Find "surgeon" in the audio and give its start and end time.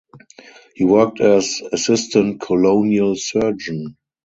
3.15-3.97